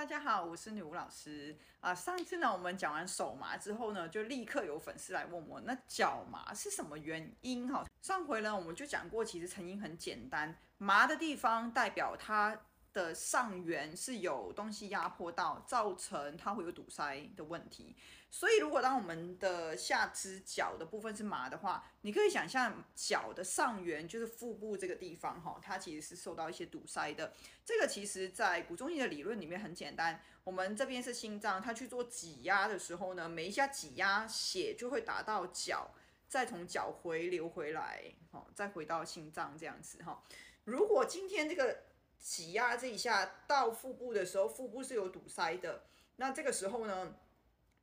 [0.00, 1.94] 大家好，我是女巫老师啊。
[1.94, 7.70] 上次呢，我们讲完手麻之后呢，就立刻有粉丝来问我，那脚麻是什么原因？
[7.70, 12.58] 哈，上回呢，我们就讲过，其实成因很简单，麻的地方代表它。
[12.92, 17.96] 的上缘是有东西压迫到，造成它会有堵塞的问题。
[18.32, 27.32] 所以，如果当我们的下肢脚的部分是麻的话，你可以想象脚的上缘就是腹部这个地方，哈，它其实是受到一些堵塞的。
[27.64, 35.90] 这个其实在古中医的理论里面很简单，我们这边是心脏，它去做挤压的时候呢，每一下挤压血就会打到脚，
[36.28, 40.22] 再从脚回流回来，哈，再回到心脏这样子，哈。
[40.64, 41.82] 如果今天这个
[42.20, 45.84] 挤压这一下到腹部的时候，腹部是有堵塞的。
[46.16, 47.14] 那这个时候呢，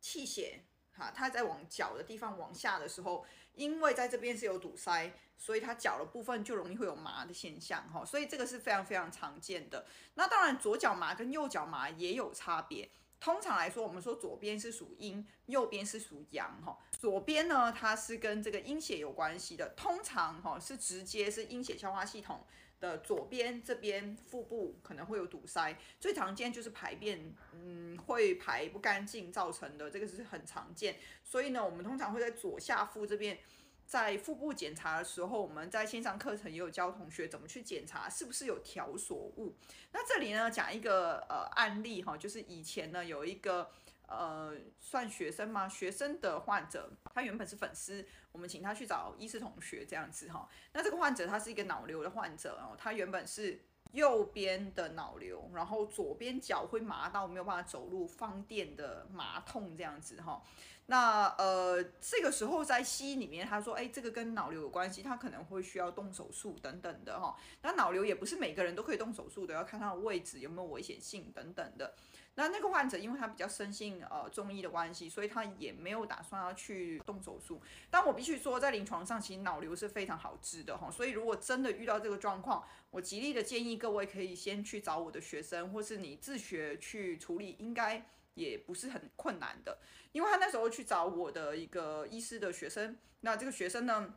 [0.00, 3.24] 气血哈，它在往脚的地方往下的时候，
[3.54, 8.04] 因为在这边是有堵塞，所以它脚的部分就容易会有麻的现象哈。
[8.04, 9.86] 所以这个是非常非常常见的。
[10.14, 12.90] 那当然，左脚麻跟右脚麻也有差别。
[13.20, 16.76] 通常来说，我们说左边是属阴，右边是属阳哈。
[16.98, 22.44] 左边呢，它是跟这个阴血有关系的，通常哈是直接是阴血消化系统。
[22.84, 30.96] 的左边这边腹部可能会有堵塞，最常见就是排便，嗯，会排不干净造成的，这个是很常见。
[31.22, 33.38] 所以呢，我们通常会在左下腹这边，
[33.86, 39.56] 在腹部检查的时候，我们在线上课程也有教同学怎么去检查是不是有条索物。
[39.92, 43.70] 那这里呢，讲一个呃案例哈，就是以前呢有一个。
[44.06, 45.68] 呃，算学生吗？
[45.68, 50.48] 学生的患者，他原本是粉丝，我们请他去找医师同学这样子哈。
[50.72, 53.60] 那这个患者他是一个脑瘤的患者哦，他原本是
[53.92, 60.42] 右边的脑瘤，然后左边脚会麻到没有办法走路，放电的麻痛这样子哈。
[60.86, 67.34] 那呃，这个时候在西医里面，他说，哎，这个跟脑瘤有关系，他可能会需要动手术等等的哈。
[67.62, 71.94] 那脑瘤也不是每个人都可以动手术的，要看他的位置有没有危险性等等的。
[72.36, 77.62] 那那个患者，因为他比较深信呃中医的关系，所以他也没有打算要去动手术。
[77.88, 80.90] 但我必须说，在临床上，其实脑瘤是非常好治的哈。
[80.90, 89.78] 所以如果真的遇到这个状况，我极力的建议各位可以先去找我的学生，或是你自学去处理，应该也不是很困难的。
[90.12, 94.14] 因为他那时候去找我的一个医师的学生，那这个学生呢，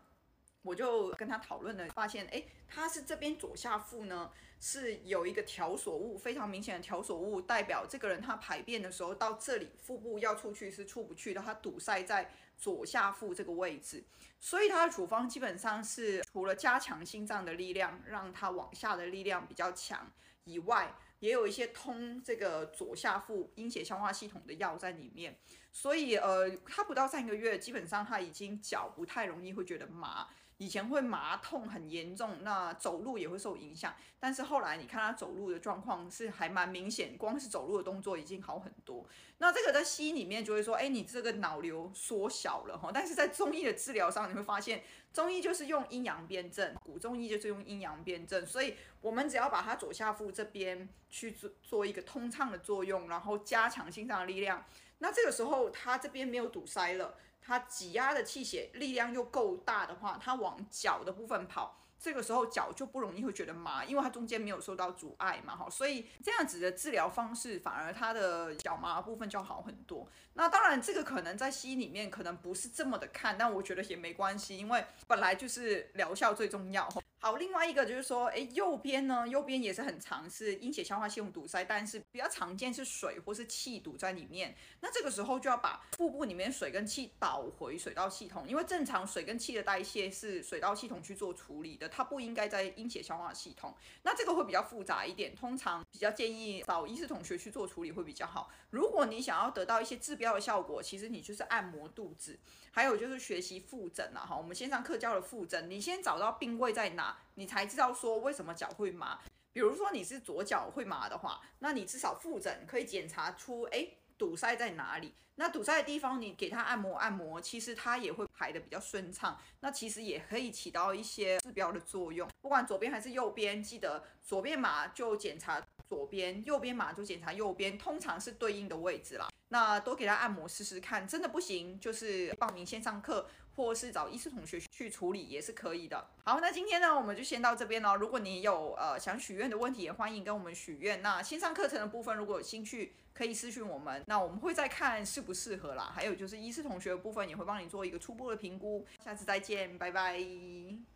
[0.62, 14.04] 我就跟他讨论了，发现诶，他是这边左下腹呢是有一个条索物，非常明显的条索物，代表这个人他排便的时候到这里腹部要出去是出不去的，他堵塞在左下腹这个位置，
[14.40, 20.12] 所以他的处方基本上是除了加强心脏的力量，让他往下的力量比较强
[20.44, 25.38] 以外，也有一些通这个左下腹阴血消化系统的药在里面，
[25.72, 30.28] 所以呃，他不到三个月，基本上他已经脚不太容易会觉得麻。
[30.58, 33.94] 以前会麻痛很严重，那走路也会受影响。
[34.20, 39.06] 但是后来你看他走路的状况是还蛮明显，光是走路的动作已经好很多。
[39.38, 42.90] 那这个在西医里面就会说，哎，你这个脑瘤缩小了哈。
[42.92, 48.44] 但是在中医的治疗上，你会发现中医就是用阴阳辩证，古中医就是用阴阳辩证。
[48.44, 54.66] 所以我们只要把它左下腹这边去做做一个通畅的作用，然后加强心脏的力量，
[54.98, 57.14] 那这个时候它这边没有堵塞了。
[57.48, 70.06] 它挤压的气血力量又够大的话，它往脚的部分跑，这个时候脚就不容易会觉得麻，因为它中间没有受到阻碍嘛，哈，所以这样子的治疗方式反而它的脚麻的部分就好很多。
[70.34, 76.86] 那当然，这个可能在西医里面可能不是这么的看，但我觉得也没关系，因为本来就是疗效最重要。
[77.20, 84.56] 好，另外一个就是说，诶，右边呢，右边也是很常是阴血消化系统堵塞，但是比较常见是水或是气堵在里面。
[84.82, 93.76] 那这个时候就要把腹部里面水跟气导回水道系统，因为正常水跟气的代谢是水道系统去做处理的，它不应该在阴血消化系统。
[94.04, 98.52] 那这个会比较复杂一点，通常比较建议找医师同学去做处理会比较好。
[98.70, 102.38] 如果你想要得到一些治标的效果，其实你就是按摩肚子，
[102.70, 107.07] 还有就是学习复诊了，哈，我们线上课教的复诊，你先找到病位在哪。
[107.36, 109.20] 你才知道说为什么脚会麻，
[109.54, 115.14] 比如说你是左脚会麻的话，那你至少复诊可以检查出，诶，堵塞在哪里。
[115.40, 119.40] 那堵塞的地方，你给他按摩按摩，其实它也会排的比较顺畅。
[119.60, 122.28] 那其实也可以起到一些治标的作用。
[122.42, 129.28] 不管左边还是右边，记得左边麻就检查左边，右边嘛就检查右边，通常是对应的位置啦。
[129.50, 136.10] 那多给他按摩试试看，真的不行就是报名线上课，或是找医师同学去处理也是可以的。
[136.26, 137.96] 好，那今天呢，我们就先到这边了。
[137.96, 141.02] 如果你有呃想许愿的问题，也欢迎跟我们许愿。
[141.02, 145.90] 那线上课程的部分，如果有兴趣，可以私讯我们，那我们会再看适不适合啦。
[145.96, 148.86] 还有就是医师同学的部分，也会帮你做一个初步的评估。
[149.02, 150.20] 下次再见，拜拜。